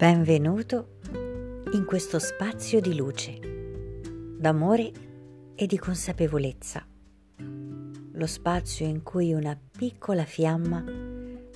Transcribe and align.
Benvenuto 0.00 0.96
in 1.74 1.84
questo 1.84 2.18
spazio 2.18 2.80
di 2.80 2.96
luce, 2.96 3.38
d'amore 4.38 4.92
e 5.54 5.66
di 5.66 5.76
consapevolezza. 5.76 6.86
Lo 8.12 8.26
spazio 8.26 8.86
in 8.86 9.02
cui 9.02 9.34
una 9.34 9.54
piccola 9.76 10.24
fiamma 10.24 10.82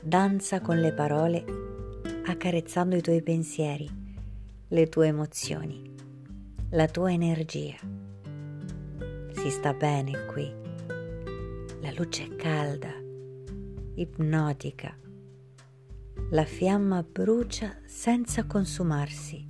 danza 0.03 0.61
con 0.61 0.79
le 0.79 0.93
parole 0.93 1.43
accarezzando 2.27 2.97
i 2.97 3.01
tuoi 3.01 3.23
pensieri, 3.23 3.89
le 4.69 4.89
tue 4.91 5.07
emozioni, 5.07 5.95
la 6.73 6.87
tua 6.87 7.13
energia. 7.13 7.79
Si 9.33 9.49
sta 9.49 9.73
bene 9.73 10.27
qui. 10.27 10.53
La 11.81 11.95
luce 11.97 12.25
è 12.25 12.37
calda, 12.37 12.93
ipnotica 13.95 14.99
la 16.31 16.45
fiamma 16.45 17.03
brucia 17.03 17.77
senza 17.85 18.45
consumarsi, 18.45 19.47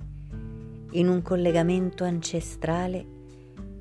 in 0.91 1.07
un 1.07 1.21
collegamento 1.21 2.03
ancestrale 2.03 3.13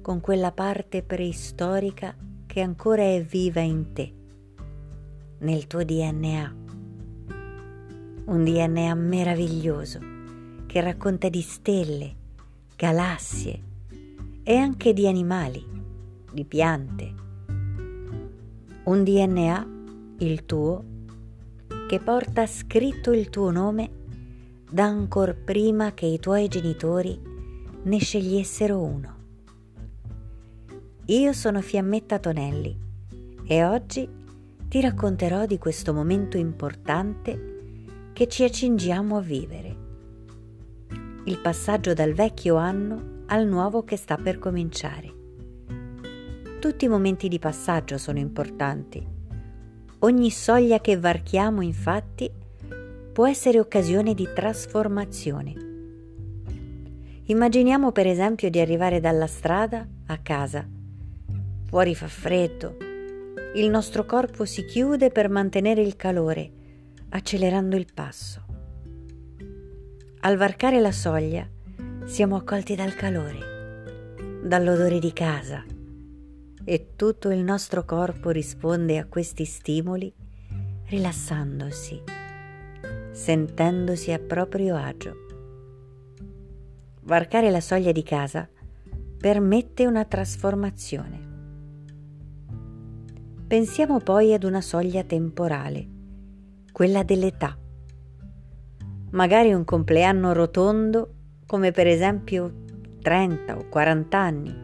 con 0.01 0.21
quella 0.21 0.53
parte 0.53 1.03
preistorica 1.03 2.15
che 2.47 2.61
ancora 2.61 3.03
è 3.03 3.23
viva 3.23 3.61
in 3.61 3.93
te, 3.93 4.15
nel 5.39 5.67
tuo 5.67 5.85
DNA. 5.85 6.55
Un 8.27 8.45
DNA 8.45 8.95
meraviglioso 8.95 9.99
che 10.67 10.81
racconta 10.81 11.29
di 11.29 11.43
stelle, 11.43 12.15
galassie 12.77 13.63
e 14.45 14.57
anche 14.57 14.93
di 14.93 15.07
animali, 15.09 15.65
di 16.33 16.45
piante. 16.45 17.15
Un 18.85 19.03
DNA, 19.03 19.69
il 20.19 20.47
tuo, 20.47 20.93
che 21.87 22.01
porta 22.01 22.47
scritto 22.47 23.13
il 23.13 23.29
tuo 23.29 23.51
nome 23.51 23.91
da 24.71 24.85
ancor 24.85 25.37
prima 25.37 25.93
che 25.93 26.07
i 26.07 26.19
tuoi 26.19 26.49
genitori 26.49 27.21
ne 27.83 27.99
scegliessero 27.99 28.81
uno. 28.81 29.17
Io 31.07 31.33
sono 31.35 31.61
Fiammetta 31.61 32.19
Tonelli 32.19 32.77
e 33.47 33.65
oggi 33.65 34.09
ti 34.67 34.81
racconterò 34.81 35.45
di 35.45 35.59
questo 35.59 35.93
momento 35.93 36.39
importante 36.39 37.53
che 38.15 38.27
ci 38.29 38.45
accingiamo 38.45 39.19
a 39.19 39.21
vivere. 39.21 39.77
Il 41.25 41.39
passaggio 41.41 41.93
dal 41.93 42.15
vecchio 42.15 42.57
anno 42.57 43.23
al 43.27 43.47
nuovo 43.47 43.85
che 43.85 43.97
sta 43.97 44.17
per 44.17 44.39
cominciare. 44.39 45.13
Tutti 46.59 46.87
i 46.87 46.89
momenti 46.89 47.29
di 47.29 47.39
passaggio 47.39 47.99
sono 47.99 48.19
importanti 48.19 49.14
Ogni 50.05 50.31
soglia 50.31 50.81
che 50.81 50.99
varchiamo, 50.99 51.63
infatti, 51.63 52.31
può 53.11 53.27
essere 53.27 53.59
occasione 53.59 54.13
di 54.13 54.29
trasformazione. 54.35 55.55
Immaginiamo 57.25 57.91
per 57.91 58.07
esempio 58.07 58.51
di 58.51 58.61
arrivare 58.61 59.01
dalla 59.01 59.27
strada 59.27 59.89
a 60.09 60.19
casa. 60.19 60.69
Fuori 61.69 61.95
fa 61.95 62.09
freddo, 62.09 62.77
il 63.55 63.71
nostro 63.71 64.05
corpo 64.05 64.45
si 64.45 64.67
chiude 64.67 65.09
per 65.09 65.31
mantenere 65.31 65.81
il 65.81 65.97
calore, 65.97 66.51
accelerando 67.09 67.75
il 67.75 67.87
passo. 67.95 68.45
Al 70.21 70.37
varcare 70.37 70.81
la 70.81 70.93
soglia 70.93 71.49
siamo 72.05 72.37
accolti 72.37 72.75
dal 72.75 72.95
calore, 72.95 74.43
dall'odore 74.43 74.99
di 74.99 75.15
casa 75.15 75.65
e 76.65 76.95
tutto 76.97 77.31
il 77.31 77.43
nostro 77.43 77.85
corpo 77.85 78.31
risponde 78.31 78.99
a 78.99 79.07
questi 79.07 79.45
stimoli 79.45 80.13
rilassandosi, 80.87 82.03
sentendosi 83.13 84.13
a 84.13 84.19
proprio 84.19 84.77
agio. 84.77 85.15
Varcare 87.03 87.51
la 87.51 87.61
soglia 87.61 87.93
di 87.93 88.03
casa 88.03 88.49
permette 89.19 89.87
una 89.87 90.05
trasformazione. 90.05 91.33
Pensiamo 93.47 94.01
poi 94.01 94.33
ad 94.33 94.45
una 94.45 94.63
soglia 94.63 95.05
temporale, 95.05 95.87
quella 96.73 97.03
dell'età. 97.03 97.57
Magari 99.11 99.53
un 99.53 99.65
compleanno 99.65 100.33
rotondo, 100.33 101.15
come 101.47 101.71
per 101.73 101.87
esempio 101.87 102.63
30 103.01 103.59
o 103.59 103.69
40 103.69 104.19
anni 104.19 104.64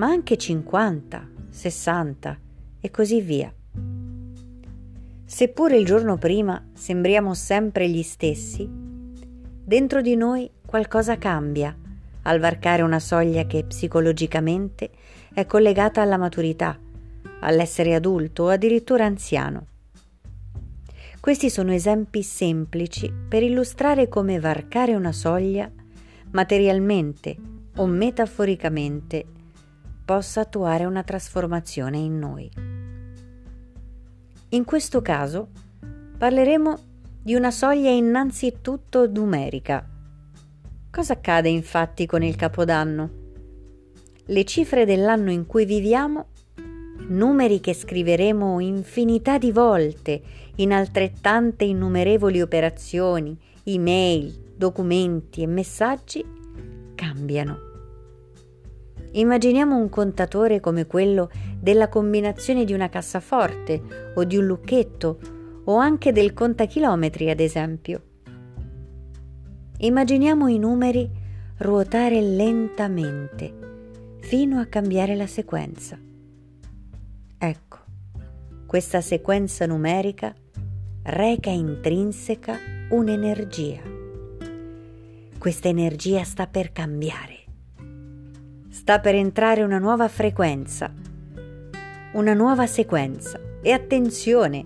ma 0.00 0.06
anche 0.06 0.38
50, 0.38 1.28
60 1.50 2.38
e 2.80 2.90
così 2.90 3.20
via. 3.20 3.52
Seppure 5.26 5.76
il 5.76 5.84
giorno 5.84 6.16
prima 6.16 6.68
sembriamo 6.72 7.34
sempre 7.34 7.86
gli 7.86 8.00
stessi, 8.02 8.66
dentro 8.66 10.00
di 10.00 10.16
noi 10.16 10.50
qualcosa 10.64 11.18
cambia 11.18 11.76
al 12.22 12.40
varcare 12.40 12.80
una 12.80 12.98
soglia 12.98 13.44
che 13.44 13.62
psicologicamente 13.64 14.90
è 15.34 15.44
collegata 15.44 16.00
alla 16.00 16.16
maturità, 16.16 16.78
all'essere 17.40 17.94
adulto 17.94 18.44
o 18.44 18.48
addirittura 18.48 19.04
anziano. 19.04 19.66
Questi 21.20 21.50
sono 21.50 21.74
esempi 21.74 22.22
semplici 22.22 23.12
per 23.28 23.42
illustrare 23.42 24.08
come 24.08 24.40
varcare 24.40 24.94
una 24.94 25.12
soglia 25.12 25.70
materialmente 26.30 27.36
o 27.76 27.84
metaforicamente 27.84 29.26
possa 30.10 30.40
attuare 30.40 30.86
una 30.86 31.04
trasformazione 31.04 31.96
in 31.96 32.18
noi. 32.18 32.50
In 34.48 34.64
questo 34.64 35.00
caso 35.02 35.50
parleremo 36.18 36.78
di 37.22 37.36
una 37.36 37.52
soglia 37.52 37.90
innanzitutto 37.90 39.08
numerica. 39.08 39.88
Cosa 40.90 41.12
accade 41.12 41.48
infatti 41.48 42.06
con 42.06 42.24
il 42.24 42.34
Capodanno? 42.34 43.10
Le 44.24 44.44
cifre 44.44 44.84
dell'anno 44.84 45.30
in 45.30 45.46
cui 45.46 45.64
viviamo, 45.64 46.30
numeri 47.06 47.60
che 47.60 47.72
scriveremo 47.72 48.58
infinità 48.58 49.38
di 49.38 49.52
volte 49.52 50.20
in 50.56 50.72
altrettante 50.72 51.62
innumerevoli 51.62 52.42
operazioni, 52.42 53.38
email, 53.62 54.54
documenti 54.56 55.42
e 55.42 55.46
messaggi, 55.46 56.24
cambiano 56.96 57.68
Immaginiamo 59.12 59.76
un 59.76 59.88
contatore 59.88 60.60
come 60.60 60.86
quello 60.86 61.30
della 61.58 61.88
combinazione 61.88 62.64
di 62.64 62.72
una 62.72 62.88
cassaforte 62.88 64.12
o 64.14 64.24
di 64.24 64.36
un 64.36 64.46
lucchetto 64.46 65.18
o 65.64 65.76
anche 65.76 66.12
del 66.12 66.32
contachilometri, 66.32 67.28
ad 67.28 67.40
esempio. 67.40 68.02
Immaginiamo 69.78 70.46
i 70.46 70.58
numeri 70.58 71.10
ruotare 71.58 72.20
lentamente 72.20 74.18
fino 74.20 74.60
a 74.60 74.66
cambiare 74.66 75.16
la 75.16 75.26
sequenza. 75.26 75.98
Ecco, 77.38 77.78
questa 78.66 79.00
sequenza 79.00 79.66
numerica 79.66 80.32
reca 81.02 81.50
intrinseca 81.50 82.56
un'energia. 82.90 83.80
Questa 85.36 85.68
energia 85.68 86.22
sta 86.22 86.46
per 86.46 86.70
cambiare 86.70 87.39
sta 88.90 88.98
per 88.98 89.14
entrare 89.14 89.62
una 89.62 89.78
nuova 89.78 90.08
frequenza, 90.08 90.92
una 92.14 92.34
nuova 92.34 92.66
sequenza. 92.66 93.40
E 93.62 93.70
attenzione, 93.70 94.64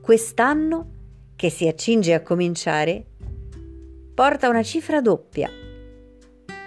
quest'anno 0.00 0.90
che 1.34 1.50
si 1.50 1.66
accinge 1.66 2.14
a 2.14 2.22
cominciare 2.22 3.04
porta 4.14 4.48
una 4.48 4.62
cifra 4.62 5.00
doppia, 5.00 5.50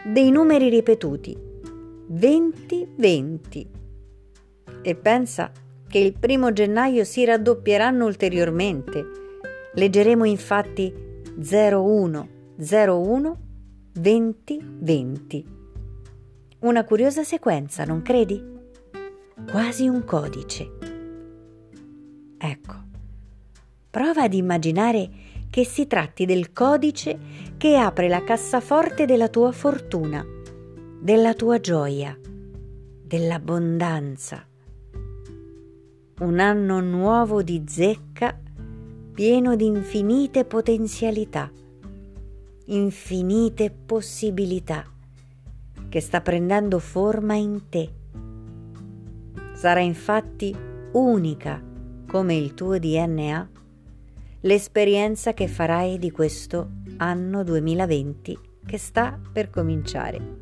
dei 0.03 0.31
numeri 0.31 0.67
ripetuti, 0.67 1.37
20-20. 2.11 3.67
E 4.81 4.95
pensa 4.95 5.49
che 5.87 5.97
il 5.97 6.11
primo 6.19 6.51
gennaio 6.51 7.05
si 7.05 7.23
raddoppieranno 7.23 8.05
ulteriormente. 8.05 9.05
Leggeremo 9.75 10.25
infatti 10.25 10.93
01 11.37 12.27
01 12.57 13.39
20 13.93 14.59
20. 14.81 15.59
Una 16.61 16.83
curiosa 16.83 17.23
sequenza, 17.23 17.85
non 17.85 18.03
credi? 18.03 18.39
Quasi 19.49 19.87
un 19.87 20.05
codice. 20.05 20.69
Ecco, 22.37 22.75
prova 23.89 24.21
ad 24.21 24.35
immaginare 24.35 25.09
che 25.49 25.65
si 25.65 25.87
tratti 25.87 26.25
del 26.25 26.53
codice 26.53 27.17
che 27.57 27.77
apre 27.77 28.07
la 28.07 28.23
cassaforte 28.23 29.05
della 29.05 29.27
tua 29.27 29.51
fortuna, 29.51 30.23
della 30.99 31.33
tua 31.33 31.59
gioia, 31.59 32.15
dell'abbondanza. 32.21 34.45
Un 36.19 36.39
anno 36.39 36.79
nuovo 36.79 37.41
di 37.41 37.63
zecca 37.65 38.39
pieno 39.11 39.55
di 39.55 39.65
infinite 39.65 40.45
potenzialità, 40.45 41.51
infinite 42.65 43.71
possibilità 43.71 44.85
che 45.91 45.99
sta 45.99 46.21
prendendo 46.21 46.79
forma 46.79 47.33
in 47.33 47.67
te. 47.67 47.89
Sarà 49.53 49.81
infatti 49.81 50.55
unica 50.93 51.61
come 52.07 52.33
il 52.33 52.53
tuo 52.53 52.79
DNA 52.79 53.49
l'esperienza 54.39 55.33
che 55.33 55.49
farai 55.49 55.99
di 55.99 56.09
questo 56.09 56.69
anno 56.95 57.43
2020 57.43 58.39
che 58.65 58.77
sta 58.77 59.19
per 59.33 59.49
cominciare. 59.49 60.39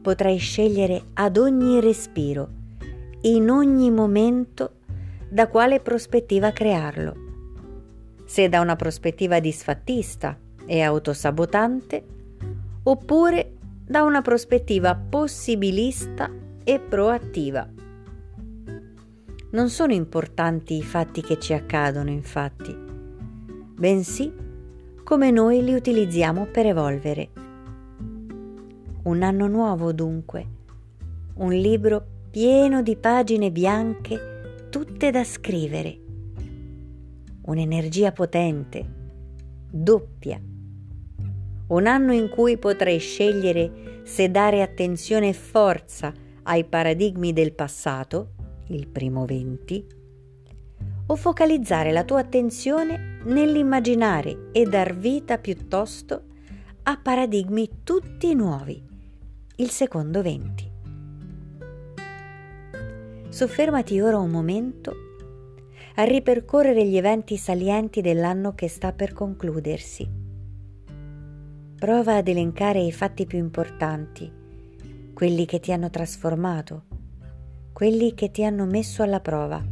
Potrai 0.00 0.36
scegliere 0.36 1.06
ad 1.14 1.36
ogni 1.36 1.80
respiro, 1.80 2.48
in 3.22 3.50
ogni 3.50 3.90
momento, 3.90 4.74
da 5.28 5.48
quale 5.48 5.80
prospettiva 5.80 6.52
crearlo. 6.52 7.14
Se 8.24 8.48
da 8.48 8.60
una 8.60 8.76
prospettiva 8.76 9.40
disfattista 9.40 10.38
e 10.64 10.80
autosabotante, 10.80 12.04
oppure 12.84 13.43
da 13.94 14.02
una 14.02 14.22
prospettiva 14.22 14.96
possibilista 14.96 16.28
e 16.64 16.80
proattiva. 16.80 17.64
Non 19.52 19.68
sono 19.68 19.92
importanti 19.92 20.76
i 20.76 20.82
fatti 20.82 21.22
che 21.22 21.38
ci 21.38 21.52
accadono, 21.52 22.10
infatti, 22.10 22.76
bensì 22.76 24.32
come 25.04 25.30
noi 25.30 25.62
li 25.62 25.74
utilizziamo 25.74 26.46
per 26.46 26.66
evolvere. 26.66 27.30
Un 29.04 29.22
anno 29.22 29.46
nuovo 29.46 29.92
dunque, 29.92 30.44
un 31.34 31.52
libro 31.52 32.04
pieno 32.32 32.82
di 32.82 32.96
pagine 32.96 33.52
bianche 33.52 34.66
tutte 34.70 35.12
da 35.12 35.22
scrivere, 35.22 36.00
un'energia 37.42 38.10
potente, 38.10 38.84
doppia, 39.70 40.40
un 41.68 41.86
anno 41.86 42.12
in 42.12 42.28
cui 42.28 42.58
potrai 42.58 42.98
scegliere 42.98 44.02
se 44.04 44.30
dare 44.30 44.62
attenzione 44.62 45.28
e 45.28 45.32
forza 45.32 46.12
ai 46.44 46.64
paradigmi 46.64 47.32
del 47.32 47.54
passato, 47.54 48.32
il 48.68 48.86
primo 48.86 49.24
20, 49.24 49.86
o 51.06 51.16
focalizzare 51.16 51.92
la 51.92 52.04
tua 52.04 52.20
attenzione 52.20 53.20
nell'immaginare 53.24 54.50
e 54.52 54.64
dar 54.64 54.94
vita 54.94 55.38
piuttosto 55.38 56.24
a 56.82 56.98
paradigmi 57.02 57.80
tutti 57.82 58.34
nuovi, 58.34 58.82
il 59.56 59.70
secondo 59.70 60.22
20. 60.22 60.72
Soffermati 63.28 64.00
ora 64.00 64.18
un 64.18 64.30
momento 64.30 64.92
a 65.96 66.04
ripercorrere 66.04 66.84
gli 66.86 66.96
eventi 66.96 67.36
salienti 67.36 68.00
dell'anno 68.00 68.54
che 68.54 68.68
sta 68.68 68.92
per 68.92 69.12
concludersi. 69.12 70.23
Prova 71.84 72.16
ad 72.16 72.28
elencare 72.28 72.80
i 72.80 72.90
fatti 72.90 73.26
più 73.26 73.36
importanti, 73.36 74.32
quelli 75.12 75.44
che 75.44 75.60
ti 75.60 75.70
hanno 75.70 75.90
trasformato, 75.90 76.84
quelli 77.74 78.14
che 78.14 78.30
ti 78.30 78.42
hanno 78.42 78.64
messo 78.64 79.02
alla 79.02 79.20
prova 79.20 79.62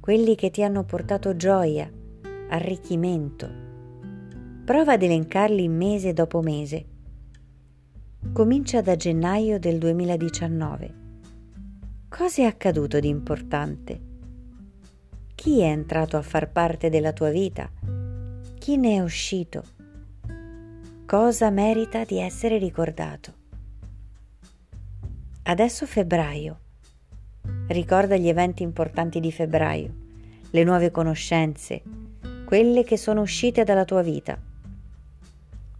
quelli 0.00 0.34
che 0.34 0.48
ti 0.48 0.62
hanno 0.62 0.84
portato 0.84 1.36
gioia, 1.36 1.92
arricchimento. 2.48 3.46
Prova 4.64 4.92
ad 4.92 5.02
elencarli 5.02 5.68
mese 5.68 6.14
dopo 6.14 6.40
mese. 6.40 6.86
Comincia 8.32 8.80
da 8.80 8.96
gennaio 8.96 9.58
del 9.58 9.76
2019. 9.76 10.94
Cosa 12.08 12.40
è 12.40 12.44
accaduto 12.46 12.98
di 12.98 13.08
importante? 13.08 14.00
Chi 15.34 15.60
è 15.60 15.66
entrato 15.66 16.16
a 16.16 16.22
far 16.22 16.50
parte 16.50 16.88
della 16.88 17.12
tua 17.12 17.28
vita? 17.28 17.70
Chi 18.58 18.78
ne 18.78 18.94
è 18.94 19.00
uscito? 19.00 19.76
Cosa 21.08 21.48
merita 21.48 22.04
di 22.04 22.18
essere 22.18 22.58
ricordato? 22.58 23.32
Adesso 25.44 25.86
febbraio. 25.86 26.58
Ricorda 27.68 28.18
gli 28.18 28.28
eventi 28.28 28.62
importanti 28.62 29.18
di 29.18 29.32
febbraio, 29.32 29.94
le 30.50 30.64
nuove 30.64 30.90
conoscenze, 30.90 31.80
quelle 32.44 32.84
che 32.84 32.98
sono 32.98 33.22
uscite 33.22 33.64
dalla 33.64 33.86
tua 33.86 34.02
vita. 34.02 34.38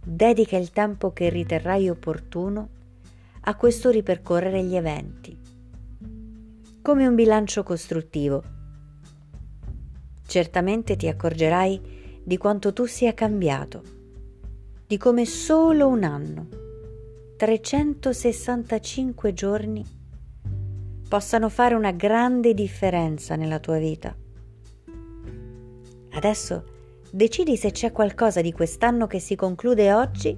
Dedica 0.03 0.57
il 0.57 0.71
tempo 0.71 1.13
che 1.13 1.29
riterrai 1.29 1.89
opportuno 1.89 2.69
a 3.41 3.53
questo 3.53 3.91
ripercorrere 3.91 4.63
gli 4.63 4.75
eventi, 4.75 5.37
come 6.81 7.05
un 7.05 7.13
bilancio 7.13 7.61
costruttivo. 7.61 8.43
Certamente 10.25 10.95
ti 10.95 11.07
accorgerai 11.07 12.21
di 12.23 12.37
quanto 12.37 12.73
tu 12.73 12.87
sia 12.87 13.13
cambiato, 13.13 13.97
di 14.89 14.97
come 14.97 15.23
solo 15.27 15.87
un 15.87 16.03
anno, 16.03 16.47
365 17.37 19.33
giorni, 19.33 19.85
possano 21.07 21.47
fare 21.49 21.75
una 21.75 21.91
grande 21.91 22.55
differenza 22.55 23.35
nella 23.35 23.59
tua 23.59 23.77
vita. 23.77 24.15
Adesso 26.09 26.63
decidi 27.11 27.55
se 27.55 27.69
c'è 27.69 27.91
qualcosa 27.91 28.41
di 28.41 28.51
quest'anno 28.51 29.05
che 29.05 29.19
si 29.19 29.35
conclude 29.35 29.93
oggi 29.93 30.35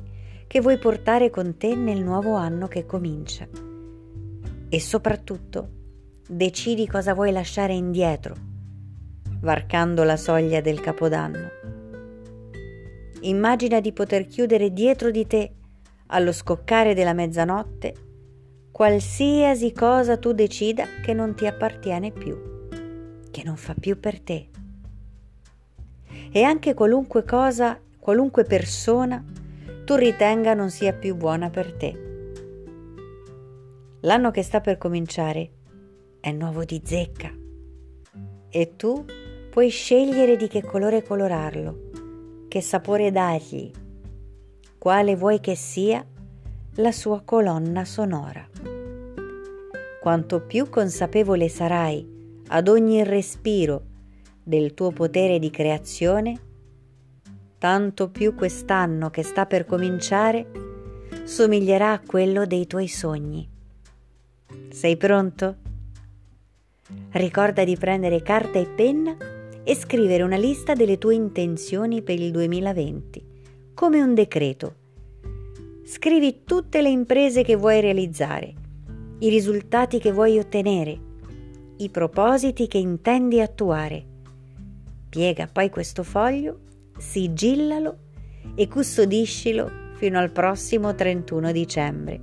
che 0.47 0.59
vuoi 0.59 0.77
portare 0.79 1.29
con 1.29 1.55
te 1.55 1.73
nel 1.73 2.03
nuovo 2.03 2.33
anno 2.33 2.67
che 2.67 2.85
comincia. 2.85 3.47
E 4.67 4.79
soprattutto 4.81 5.69
decidi 6.27 6.85
cosa 6.89 7.13
vuoi 7.13 7.31
lasciare 7.31 7.71
indietro, 7.71 8.35
varcando 9.39 10.03
la 10.03 10.17
soglia 10.17 10.59
del 10.59 10.81
Capodanno. 10.81 11.60
Immagina 13.21 13.79
di 13.79 13.93
poter 13.93 14.25
chiudere 14.25 14.73
dietro 14.73 15.11
di 15.11 15.27
te, 15.27 15.51
allo 16.07 16.31
scoccare 16.31 16.95
della 16.95 17.13
mezzanotte, 17.13 17.93
qualsiasi 18.71 19.71
cosa 19.73 20.17
tu 20.17 20.31
decida 20.31 20.85
che 21.03 21.13
non 21.13 21.35
ti 21.35 21.45
appartiene 21.45 22.11
più, 22.11 22.35
che 23.29 23.43
non 23.43 23.57
fa 23.57 23.75
più 23.79 23.99
per 23.99 24.19
te. 24.19 24.49
E 26.31 26.41
anche 26.41 26.73
qualunque 26.73 27.23
cosa, 27.23 27.79
qualunque 27.99 28.43
persona 28.43 29.23
tu 29.85 29.95
ritenga 29.95 30.55
non 30.55 30.71
sia 30.71 30.93
più 30.93 31.15
buona 31.15 31.49
per 31.51 31.73
te. 31.73 32.09
L'anno 34.01 34.31
che 34.31 34.41
sta 34.41 34.61
per 34.61 34.79
cominciare 34.79 35.51
è 36.19 36.31
nuovo 36.31 36.63
di 36.63 36.81
zecca 36.83 37.31
e 38.49 38.75
tu 38.75 39.05
puoi 39.51 39.69
scegliere 39.69 40.37
di 40.37 40.47
che 40.47 40.63
colore 40.63 41.03
colorarlo, 41.03 41.90
che 42.51 42.59
sapore 42.59 43.11
dargli, 43.11 43.71
quale 44.77 45.15
vuoi 45.15 45.39
che 45.39 45.55
sia 45.55 46.05
la 46.75 46.91
sua 46.91 47.21
colonna 47.21 47.85
sonora. 47.85 48.45
Quanto 50.01 50.41
più 50.41 50.67
consapevole 50.67 51.47
sarai 51.47 52.43
ad 52.47 52.67
ogni 52.67 53.05
respiro 53.05 53.83
del 54.43 54.73
tuo 54.73 54.91
potere 54.91 55.39
di 55.39 55.49
creazione, 55.49 56.41
tanto 57.57 58.09
più 58.09 58.35
quest'anno 58.35 59.09
che 59.09 59.23
sta 59.23 59.45
per 59.45 59.65
cominciare 59.65 60.51
somiglierà 61.23 61.93
a 61.93 62.01
quello 62.01 62.45
dei 62.45 62.67
tuoi 62.67 62.89
sogni. 62.89 63.49
Sei 64.67 64.97
pronto? 64.97 65.55
Ricorda 67.11 67.63
di 67.63 67.77
prendere 67.77 68.21
carta 68.21 68.59
e 68.59 68.67
penna 68.67 69.39
e 69.71 69.75
scrivere 69.75 70.21
una 70.21 70.35
lista 70.35 70.73
delle 70.73 70.97
tue 70.97 71.15
intenzioni 71.15 72.01
per 72.01 72.19
il 72.19 72.31
2020, 72.31 73.25
come 73.73 74.01
un 74.01 74.13
decreto 74.13 74.75
Scrivi 75.85 76.43
tutte 76.43 76.81
le 76.81 76.89
imprese 76.89 77.41
che 77.41 77.55
vuoi 77.55 77.79
realizzare, 77.79 78.53
i 79.19 79.29
risultati 79.29 79.97
che 79.99 80.11
vuoi 80.11 80.37
ottenere, 80.39 80.99
i 81.77 81.89
propositi 81.89 82.67
che 82.67 82.79
intendi 82.79 83.39
attuare. 83.39 84.05
Piega 85.07 85.47
poi 85.47 85.69
questo 85.69 86.03
foglio, 86.03 86.59
sigillalo 86.97 87.97
e 88.55 88.67
custodiscilo 88.67 89.71
fino 89.93 90.19
al 90.19 90.31
prossimo 90.31 90.93
31 90.93 91.49
dicembre. 91.53 92.19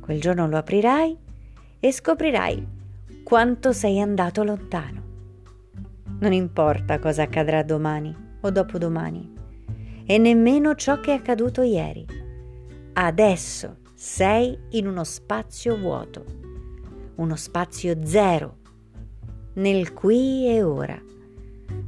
Quel 0.00 0.20
giorno 0.20 0.46
lo 0.46 0.58
aprirai 0.58 1.16
e 1.80 1.92
scoprirai 1.92 2.66
quanto 3.24 3.72
sei 3.72 4.00
andato 4.00 4.44
lontano. 4.44 5.11
Non 6.22 6.32
importa 6.32 7.00
cosa 7.00 7.24
accadrà 7.24 7.64
domani 7.64 8.14
o 8.42 8.50
dopodomani, 8.50 9.28
e 10.06 10.18
nemmeno 10.18 10.76
ciò 10.76 11.00
che 11.00 11.10
è 11.10 11.16
accaduto 11.16 11.62
ieri 11.62 12.06
Adesso 12.92 13.78
sei 13.92 14.56
in 14.70 14.86
uno 14.86 15.02
spazio 15.02 15.76
vuoto, 15.76 16.24
uno 17.16 17.34
spazio 17.34 17.96
zero, 18.04 18.58
nel 19.54 19.92
qui 19.94 20.46
e 20.46 20.62
ora, 20.62 21.00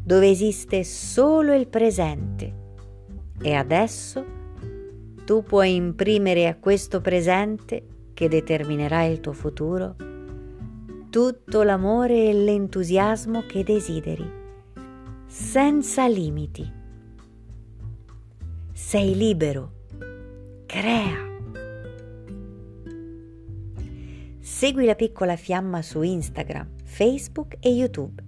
dove 0.03 0.29
esiste 0.29 0.83
solo 0.83 1.55
il 1.55 1.69
presente. 1.69 2.63
E 3.41 3.53
adesso 3.53 4.25
tu 5.25 5.45
puoi 5.45 5.77
imprimere 5.77 6.49
a 6.49 6.57
questo 6.57 7.01
presente 7.01 7.87
che 8.15 8.29
determinerà 8.29 9.05
il 9.05 9.21
tuo 9.21 9.33
futuro 9.33 9.95
tutto 11.15 11.63
l'amore 11.63 12.29
e 12.29 12.35
l'entusiasmo 12.35 13.47
che 13.47 13.63
desideri, 13.63 14.29
senza 15.29 16.09
limiti. 16.09 16.69
Sei 18.73 19.15
libero 19.15 19.85
Crea. 20.67 21.15
Segui 24.41 24.87
la 24.87 24.97
piccola 24.97 25.37
fiamma 25.37 25.83
su 25.83 26.03
Instagram, 26.03 26.69
Facebook 26.83 27.59
e 27.61 27.69
YouTube 27.69 28.21